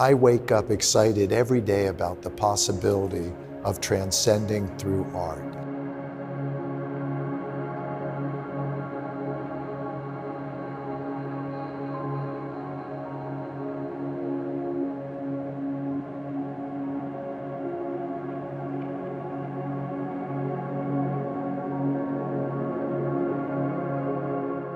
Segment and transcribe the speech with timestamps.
[0.00, 5.44] I wake up excited every day about the possibility of transcending through art.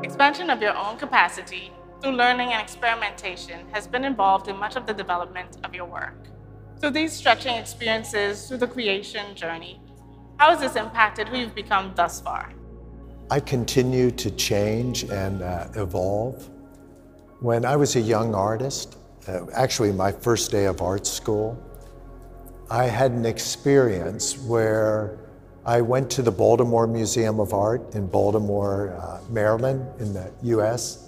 [0.05, 1.73] Expansion of your own capacity
[2.05, 6.29] through learning and experimentation has been involved in much of the development of your work.
[6.79, 9.81] Through these stretching experiences through the creation journey,
[10.37, 12.53] how has this impacted who you've become thus far?
[13.31, 16.51] I continue to change and uh, evolve.
[17.41, 21.59] When I was a young artist, uh, actually my first day of art school,
[22.71, 25.21] I had an experience where
[25.65, 31.04] I went to the Baltimore Museum of Art in Baltimore, uh, Maryland, in the US.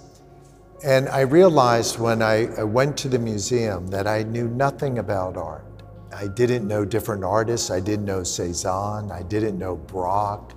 [0.84, 5.36] And I realized when I, I went to the museum that I knew nothing about
[5.36, 5.64] art.
[6.12, 7.70] I didn't know different artists.
[7.70, 9.10] I didn't know Cezanne.
[9.10, 10.52] I didn't know Braque.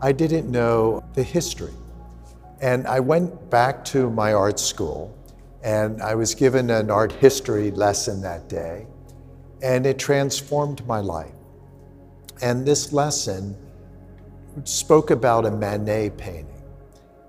[0.00, 1.72] I didn't know the history.
[2.60, 5.16] And I went back to my art school
[5.62, 8.86] and I was given an art history lesson that day
[9.62, 11.32] and it transformed my life.
[12.42, 13.56] And this lesson
[14.64, 16.53] spoke about a Manet painting.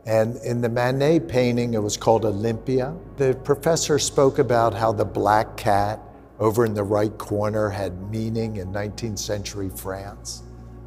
[0.06, 2.96] And in the Manet painting, it was called Olympia.
[3.18, 6.00] The professor spoke about how the black cat
[6.40, 10.44] over in the right corner had meaning in 19th century France.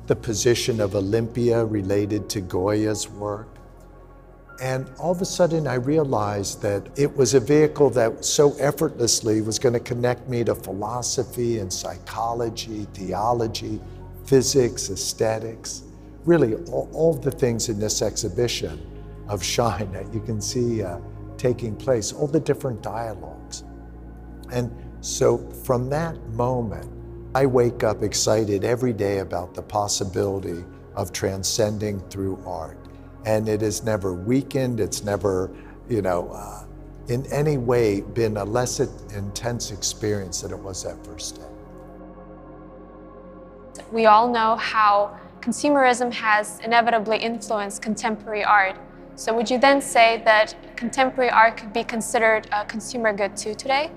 [0.07, 3.49] The position of Olympia related to Goya's work.
[4.63, 9.41] And all of a sudden, I realized that it was a vehicle that so effortlessly
[9.41, 13.81] was going to connect me to philosophy and psychology, theology,
[14.27, 15.83] physics, aesthetics,
[16.25, 18.81] really all, all the things in this exhibition
[19.29, 20.99] of Shine that you can see uh,
[21.37, 23.65] taking place, all the different dialogues.
[24.53, 26.91] And so from that moment,
[27.35, 32.79] I wake up excited every day about the possibility of transcending through art.
[33.25, 35.51] And it has never weakened, it's never,
[35.89, 36.65] you know, uh,
[37.09, 41.43] in any way been a less intense experience than it was that first day.
[43.93, 48.77] We all know how consumerism has inevitably influenced contemporary art.
[49.19, 53.53] So would you then say that contemporary art could be considered a consumer good too
[53.53, 53.91] today?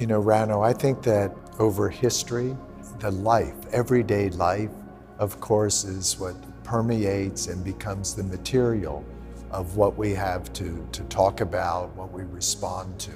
[0.00, 2.56] You know, Rano, I think that over history,
[2.98, 4.72] the life, everyday life,
[5.20, 6.34] of course, is what
[6.64, 9.04] permeates and becomes the material
[9.52, 13.12] of what we have to, to talk about, what we respond to.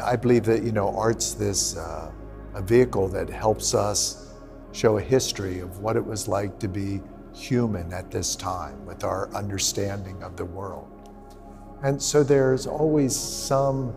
[0.00, 2.12] I believe that, you know, art's this uh,
[2.54, 4.34] a vehicle that helps us
[4.70, 7.00] show a history of what it was like to be
[7.34, 10.91] human at this time with our understanding of the world.
[11.82, 13.92] And so there's always some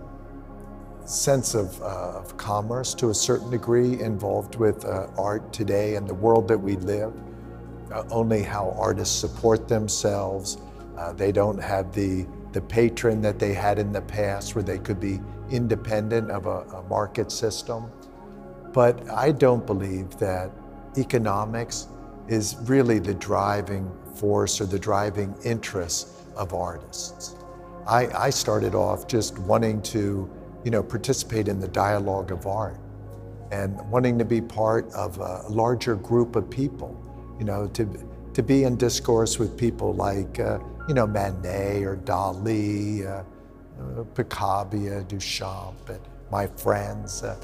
[1.05, 6.07] sense of, uh, of commerce to a certain degree involved with uh, art today and
[6.07, 7.13] the world that we live.
[7.91, 10.57] Uh, only how artists support themselves.
[10.97, 14.79] Uh, they don't have the, the patron that they had in the past where they
[14.79, 15.21] could be
[15.51, 17.91] independent of a, a market system.
[18.73, 20.49] But I don't believe that
[20.97, 21.87] economics
[22.27, 27.35] is really the driving force or the driving interest of artists.
[27.87, 30.29] I, I started off just wanting to,
[30.63, 32.77] you know, participate in the dialogue of art
[33.51, 36.99] and wanting to be part of a larger group of people,
[37.37, 37.87] you know, to,
[38.33, 40.57] to be in discourse with people like, uh,
[40.87, 43.23] you know, Manet or Dali, uh,
[43.81, 47.37] uh, Picabia, Duchamp, and my friends, uh,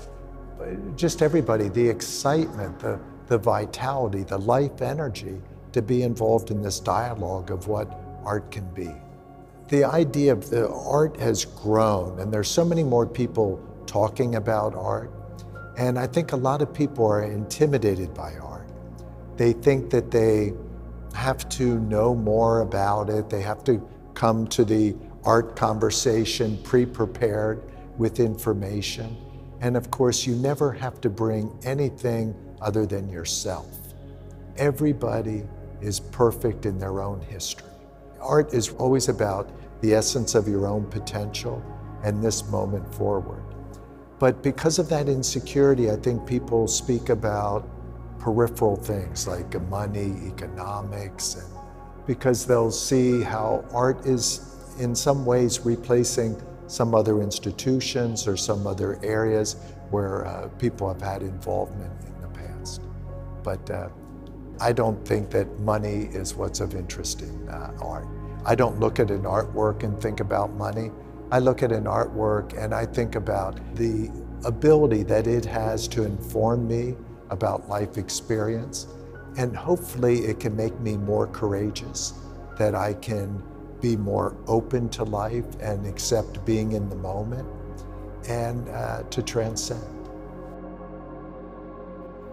[0.96, 5.40] just everybody, the excitement, the, the vitality, the life energy
[5.72, 8.91] to be involved in this dialogue of what art can be.
[9.72, 14.76] The idea of the art has grown and there's so many more people talking about
[14.76, 15.09] art.
[15.78, 18.68] And I think a lot of people are intimidated by art.
[19.38, 20.52] They think that they
[21.14, 23.30] have to know more about it.
[23.30, 23.82] They have to
[24.14, 24.94] come to the
[25.24, 27.64] art conversation pre-prepared
[27.98, 29.16] with information.
[29.62, 33.70] And of course, you never have to bring anything other than yourself.
[34.58, 35.44] Everybody
[35.79, 37.70] is perfect in their own history.
[38.20, 39.50] Art is always about
[39.82, 41.64] the essence of your own potential
[42.04, 43.44] and this moment forward.
[44.20, 47.68] But because of that insecurity, I think people speak about
[48.20, 51.48] peripheral things like money, economics, and
[52.06, 58.66] because they'll see how art is in some ways replacing some other institutions or some
[58.66, 59.56] other areas
[59.90, 62.82] where uh, people have had involvement in the past.
[63.44, 63.90] but uh,
[64.60, 68.08] I don't think that money is what's of interest in uh, art.
[68.46, 70.91] I don't look at an artwork and think about money.
[71.32, 74.11] I look at an artwork and I think about the
[74.46, 76.96] ability that it has to inform me
[77.29, 78.88] about life experience.
[79.38, 82.14] And hopefully, it can make me more courageous,
[82.58, 83.41] that I can
[83.79, 87.47] be more open to life and accept being in the moment
[88.28, 89.82] and uh, to transcend.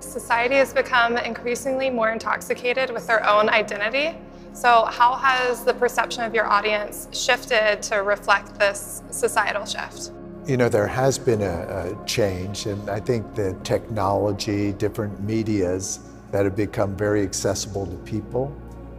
[0.00, 4.18] Society has become increasingly more intoxicated with their own identity.
[4.58, 10.10] So, how has the perception of your audience shifted to reflect this societal shift?
[10.46, 16.00] You know, there has been a, a change, and I think the technology, different medias
[16.32, 18.52] that have become very accessible to people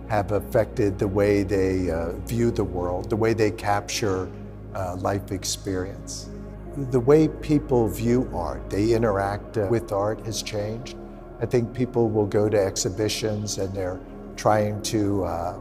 [0.08, 4.32] have affected the way they uh, view the world, the way they capture
[4.76, 6.30] uh, life experience.
[6.90, 10.96] The way people view art, they interact uh, with art has changed.
[11.42, 14.00] I think people will go to exhibitions and they're
[14.40, 15.60] trying to uh,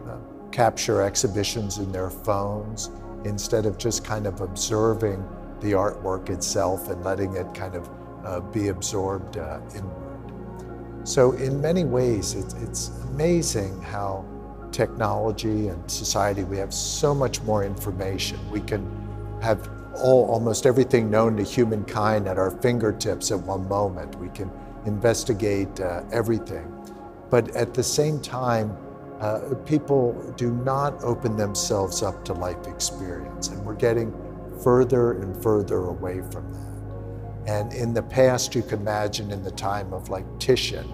[0.52, 2.90] capture exhibitions in their phones
[3.24, 5.20] instead of just kind of observing
[5.60, 7.90] the artwork itself and letting it kind of
[8.24, 11.08] uh, be absorbed uh, inward.
[11.08, 14.24] So in many ways, it's, it's amazing how
[14.70, 18.38] technology and society, we have so much more information.
[18.48, 18.86] We can
[19.42, 24.14] have all, almost everything known to humankind at our fingertips at one moment.
[24.20, 24.52] We can
[24.86, 26.72] investigate uh, everything.
[27.30, 28.76] But at the same time,
[29.20, 34.14] uh, people do not open themselves up to life experience, and we're getting
[34.62, 36.68] further and further away from that.
[37.48, 40.86] And in the past, you can imagine in the time of like Titian,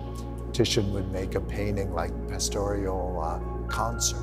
[0.52, 4.22] Titian would make a painting like Pastoral uh, Concert.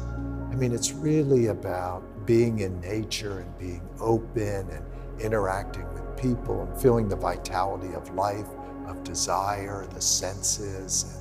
[0.49, 4.85] I mean, it's really about being in nature and being open and
[5.19, 8.47] interacting with people and feeling the vitality of life,
[8.87, 11.20] of desire, the senses,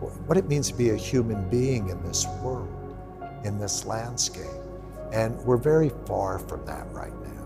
[0.00, 2.68] what it means to be a human being in this world,
[3.44, 4.46] in this landscape.
[5.12, 7.36] And we're very far from that right now.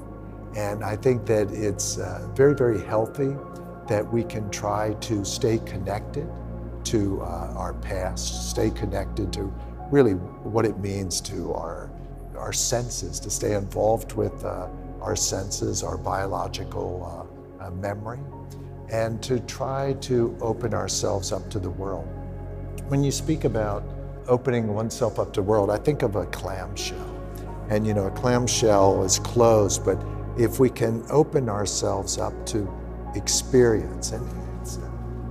[0.57, 3.37] And I think that it's uh, very, very healthy
[3.89, 6.29] that we can try to stay connected
[6.85, 9.53] to uh, our past, stay connected to
[9.91, 11.91] really what it means to our,
[12.37, 14.69] our senses, to stay involved with uh,
[15.01, 17.29] our senses, our biological
[17.61, 18.21] uh, uh, memory,
[18.91, 22.09] and to try to open ourselves up to the world.
[22.91, 23.85] When you speak about
[24.27, 26.99] opening oneself up to the world, I think of a clamshell.
[27.69, 29.97] And you know, a clamshell is closed, but
[30.37, 32.69] if we can open ourselves up to
[33.15, 34.29] experience, and
[34.61, 34.81] it's,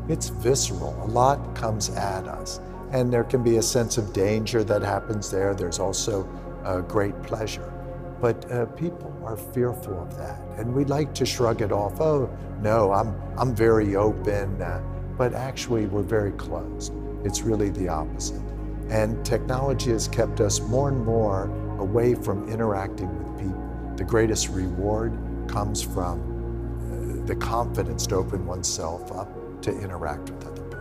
[0.08, 2.62] it's visceral, a lot comes at us.
[2.92, 5.54] And there can be a sense of danger that happens there.
[5.54, 6.30] There's also
[6.64, 7.74] a great pleasure.
[8.22, 10.40] But uh, people are fearful of that.
[10.58, 12.00] And we like to shrug it off.
[12.00, 12.30] Oh,
[12.62, 14.62] no, I'm, I'm very open.
[14.62, 14.82] Uh,
[15.18, 16.94] but actually, we're very closed.
[17.24, 18.42] It's really the opposite.
[18.90, 21.46] And technology has kept us more and more
[21.80, 23.94] away from interacting with people.
[23.98, 25.18] The greatest reward
[25.48, 29.30] comes from uh, the confidence to open oneself up
[29.62, 30.80] to interact with other people.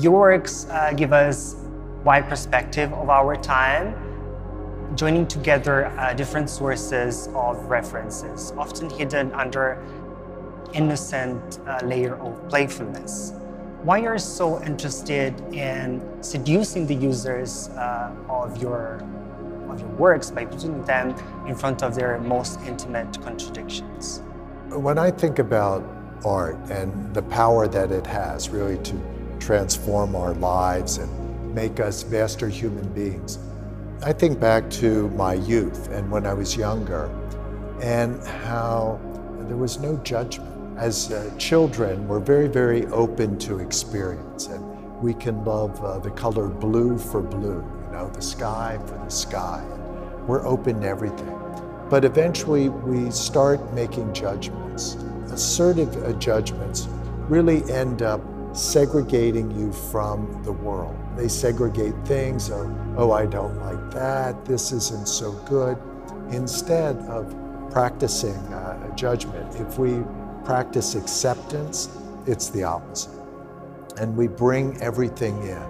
[0.00, 1.56] Your works uh, give us
[2.04, 3.94] wide perspective of our time,
[4.96, 9.82] joining together uh, different sources of references, often hidden under
[10.74, 13.32] innocent uh, layer of playfulness.
[13.82, 19.02] Why are you so interested in seducing the users uh, of your
[19.68, 21.14] of your works by putting them
[21.46, 24.22] in front of their most intimate contradictions?
[24.68, 25.84] When I think about
[26.24, 29.00] art and the power that it has really to
[29.40, 33.38] transform our lives and make us vaster human beings,
[34.02, 37.10] I think back to my youth and when I was younger
[37.80, 39.00] and how
[39.48, 40.53] there was no judgment.
[40.76, 44.62] As uh, children, we're very, very open to experience and
[45.00, 49.08] we can love uh, the color blue for blue, you know, the sky for the
[49.08, 49.64] sky.
[50.26, 51.32] We're open to everything.
[51.88, 54.96] But eventually we start making judgments.
[55.30, 56.88] Assertive uh, judgments
[57.28, 58.20] really end up
[58.52, 60.96] segregating you from the world.
[61.16, 62.66] They segregate things, or,
[62.96, 65.78] oh, I don't like that, this isn't so good,
[66.30, 67.32] instead of
[67.70, 69.54] practicing uh, judgment.
[69.60, 70.02] If we
[70.44, 71.96] practice acceptance,
[72.26, 73.18] it's the opposite.
[73.98, 75.62] And we bring everything in,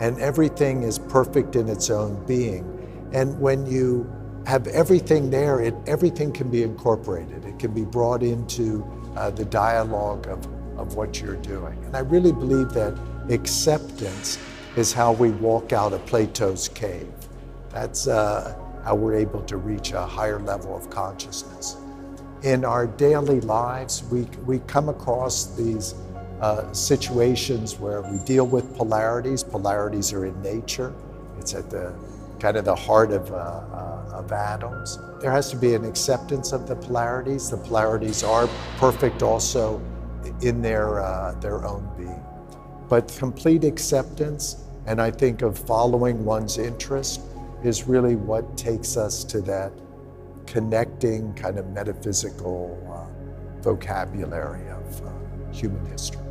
[0.00, 2.64] and everything is perfect in its own being.
[3.12, 4.10] And when you
[4.46, 7.44] have everything there, it, everything can be incorporated.
[7.44, 8.84] It can be brought into
[9.16, 10.46] uh, the dialogue of,
[10.78, 11.82] of what you're doing.
[11.84, 12.98] And I really believe that
[13.30, 14.38] acceptance
[14.76, 17.12] is how we walk out of Plato's cave.
[17.70, 21.76] That's uh, how we're able to reach a higher level of consciousness.
[22.42, 25.94] In our daily lives, we, we come across these
[26.40, 29.42] uh, situations where we deal with polarities.
[29.42, 30.94] Polarities are in nature.
[31.40, 31.92] It's at the
[32.38, 35.00] kind of the heart of, uh, uh, of atoms.
[35.20, 37.50] There has to be an acceptance of the polarities.
[37.50, 39.82] The polarities are perfect also
[40.40, 42.22] in their, uh, their own being.
[42.88, 47.20] But complete acceptance, and I think of following one's interest,
[47.64, 49.72] is really what takes us to that
[50.48, 55.10] connecting kind of metaphysical uh, vocabulary of uh,
[55.52, 56.22] human history.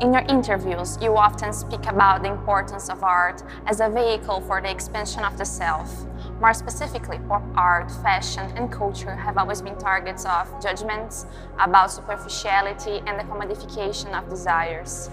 [0.00, 4.60] In your interviews, you often speak about the importance of art as a vehicle for
[4.60, 6.04] the expansion of the self.
[6.40, 11.26] More specifically, pop art, fashion, and culture have always been targets of judgments
[11.58, 15.10] about superficiality and the commodification of desires.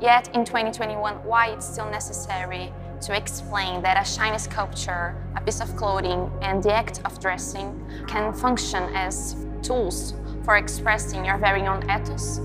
[0.00, 2.72] Yet in 2021, why it's still necessary
[3.02, 7.68] to explain that a shiny sculpture, a piece of clothing, and the act of dressing
[8.06, 12.38] can function as tools for expressing your very own ethos?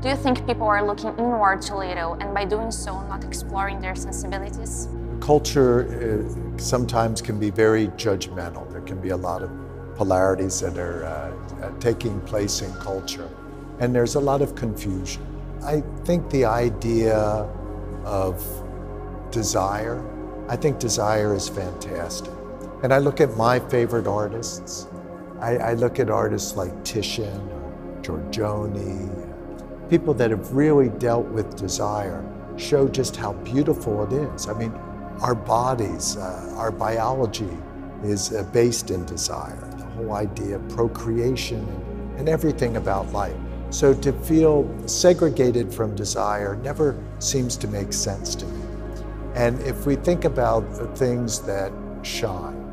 [0.00, 3.80] Do you think people are looking inward too little and by doing so not exploring
[3.80, 4.88] their sensibilities?
[5.20, 8.70] Culture uh, sometimes can be very judgmental.
[8.70, 9.50] There can be a lot of
[9.96, 13.28] polarities that are uh, uh, taking place in culture
[13.80, 15.22] and there's a lot of confusion.
[15.62, 17.16] I think the idea
[18.04, 18.63] of
[19.34, 20.00] desire,
[20.48, 22.32] I think desire is fantastic.
[22.84, 24.86] And I look at my favorite artists.
[25.40, 27.60] I, I look at artists like Titian or
[28.00, 32.24] Giorgione, people that have really dealt with desire
[32.56, 34.48] show just how beautiful it is.
[34.48, 34.72] I mean,
[35.20, 37.56] our bodies, uh, our biology
[38.04, 43.36] is uh, based in desire, the whole idea of procreation and, and everything about life.
[43.70, 48.63] So to feel segregated from desire never seems to make sense to me.
[49.34, 51.72] And if we think about the things that
[52.02, 52.64] shine,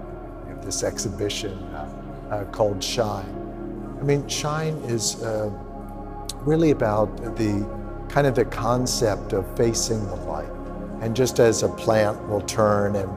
[0.44, 3.98] we have this exhibition uh, uh, called Shine.
[4.00, 5.50] I mean, Shine is uh,
[6.42, 7.68] really about the
[8.10, 10.52] kind of the concept of facing the light.
[11.02, 13.10] And just as a plant will turn and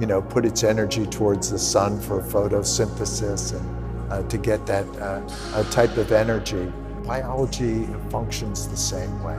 [0.00, 4.84] you know put its energy towards the sun for photosynthesis and uh, to get that
[4.98, 6.70] uh, type of energy,
[7.06, 9.38] biology functions the same way.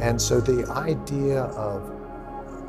[0.00, 1.99] And so the idea of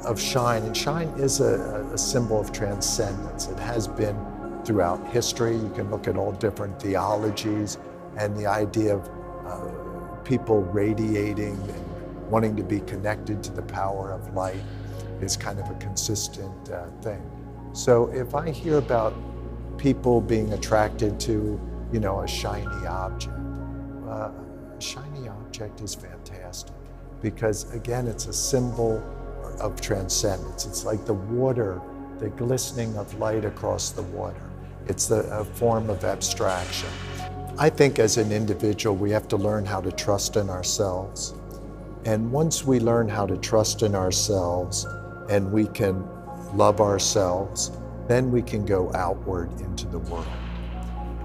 [0.06, 3.48] of shine, and shine is a, a symbol of transcendence.
[3.48, 4.18] It has been
[4.66, 5.56] throughout history.
[5.56, 7.78] You can look at all different theologies
[8.18, 9.10] and the idea of
[9.46, 14.62] uh, people radiating and wanting to be connected to the power of light
[15.22, 17.22] is kind of a consistent uh, thing.
[17.74, 19.14] So if I hear about
[19.78, 21.60] people being attracted to,
[21.92, 23.36] you know, a shiny object,
[24.08, 24.32] uh,
[24.78, 26.76] a shiny object is fantastic
[27.22, 29.02] because again, it's a symbol
[29.60, 30.66] of transcendence.
[30.66, 31.82] It's like the water,
[32.20, 34.50] the glistening of light across the water.
[34.88, 36.90] It's the, a form of abstraction.
[37.58, 41.34] I think as an individual, we have to learn how to trust in ourselves.
[42.06, 44.86] And once we learn how to trust in ourselves
[45.30, 46.08] and we can
[46.54, 47.72] love ourselves,
[48.08, 50.28] then we can go outward into the world.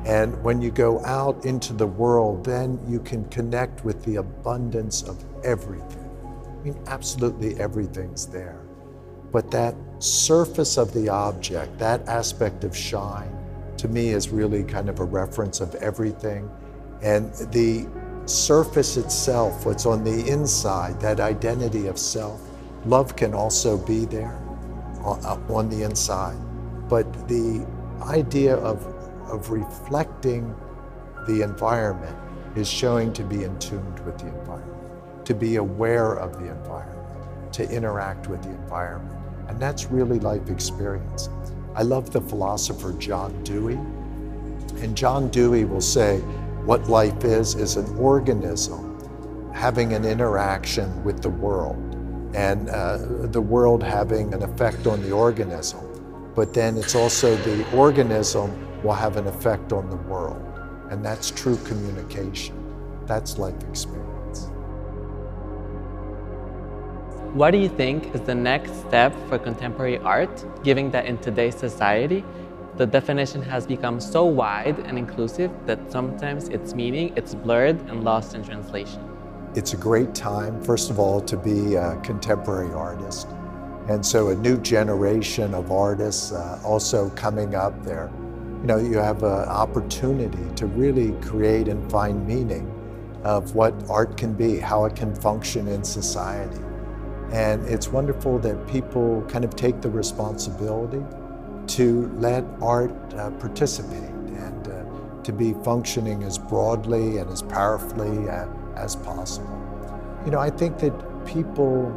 [0.04, 5.02] And when you go out into the world, then you can connect with the abundance
[5.02, 6.05] of everything.
[6.66, 8.60] Mean, absolutely everything's there.
[9.30, 13.30] But that surface of the object, that aspect of shine,
[13.76, 16.50] to me is really kind of a reference of everything.
[17.02, 17.86] And the
[18.24, 22.40] surface itself, what's on the inside, that identity of self,
[22.84, 24.36] love can also be there
[25.04, 26.36] on the inside.
[26.88, 27.64] But the
[28.02, 28.84] idea of,
[29.30, 30.52] of reflecting
[31.28, 32.16] the environment
[32.56, 34.75] is showing to be in tune with the environment,
[35.26, 39.14] to be aware of the environment, to interact with the environment.
[39.48, 41.28] And that's really life experience.
[41.74, 43.74] I love the philosopher John Dewey.
[44.82, 46.18] And John Dewey will say,
[46.64, 51.76] what life is, is an organism having an interaction with the world
[52.34, 55.80] and uh, the world having an effect on the organism.
[56.34, 60.42] But then it's also the organism will have an effect on the world.
[60.90, 62.54] And that's true communication.
[63.06, 64.05] That's life experience.
[67.36, 71.54] What do you think is the next step for contemporary art, given that in today's
[71.54, 72.24] society,
[72.78, 78.04] the definition has become so wide and inclusive that sometimes its meaning it's blurred and
[78.04, 79.06] lost in translation?
[79.54, 83.28] It's a great time, first of all, to be a contemporary artist.
[83.90, 88.10] And so a new generation of artists uh, also coming up there.
[88.62, 92.72] You know, you have an opportunity to really create and find meaning
[93.24, 96.62] of what art can be, how it can function in society.
[97.32, 101.02] And it's wonderful that people kind of take the responsibility
[101.68, 108.28] to let art uh, participate and uh, to be functioning as broadly and as powerfully
[108.28, 109.62] uh, as possible.
[110.24, 110.92] You know, I think that
[111.26, 111.92] people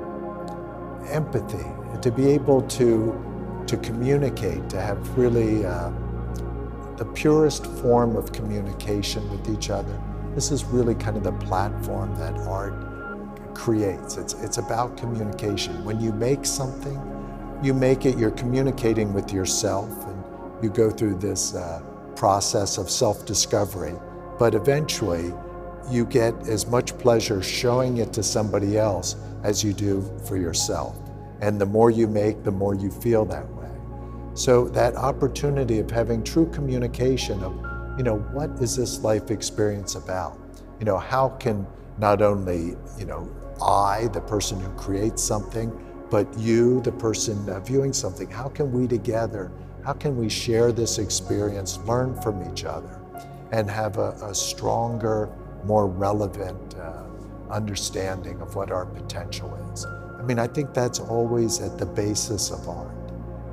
[1.09, 1.65] empathy,
[2.01, 5.91] to be able to, to communicate, to have really uh,
[6.97, 10.01] the purest form of communication with each other.
[10.35, 12.73] This is really kind of the platform that art
[13.59, 14.15] creates.
[14.15, 15.83] It's, it's about communication.
[15.83, 16.97] When you make something,
[17.61, 20.23] you make it, you're communicating with yourself, and
[20.63, 21.81] you go through this uh,
[22.15, 23.93] process of self discovery.
[24.39, 25.33] But eventually,
[25.91, 30.97] you get as much pleasure showing it to somebody else as you do for yourself.
[31.41, 33.71] And the more you make, the more you feel that way.
[34.35, 37.53] So that opportunity of having true communication of,
[37.97, 40.39] you know, what is this life experience about?
[40.79, 41.67] You know, how can
[41.99, 43.29] not only, you know,
[43.61, 45.71] I, the person who creates something,
[46.09, 49.51] but you, the person viewing something, how can we together,
[49.83, 52.99] how can we share this experience, learn from each other,
[53.51, 55.29] and have a, a stronger,
[55.65, 57.03] more relevant uh,
[57.51, 59.85] understanding of what our potential is?
[59.85, 62.95] I mean, I think that's always at the basis of art.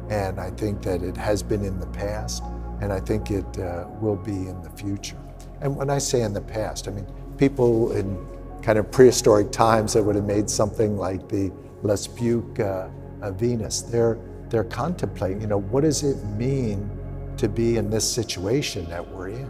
[0.08, 2.44] And I think that it has been in the past,
[2.80, 5.16] and I think it uh, will be in the future.
[5.60, 7.06] And when I say in the past, I mean,
[7.38, 8.36] people in
[8.66, 11.52] kind of prehistoric times that would have made something like the
[11.85, 12.88] Lespugue uh,
[13.23, 14.18] uh, Venus, they're,
[14.49, 16.90] they're contemplating, you know, what does it mean
[17.37, 19.49] to be in this situation that we're in?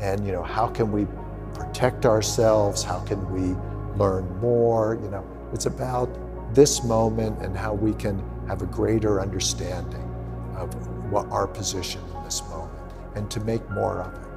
[0.00, 1.06] And, you know, how can we
[1.54, 2.82] protect ourselves?
[2.82, 3.54] How can we
[3.96, 4.98] learn more?
[5.00, 6.08] You know, it's about
[6.52, 10.02] this moment and how we can have a greater understanding
[10.56, 10.74] of
[11.12, 14.29] what our position in this moment and to make more of it.